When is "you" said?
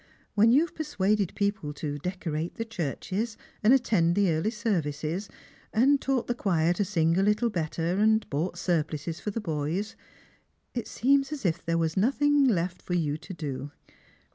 0.51-0.61, 12.95-13.15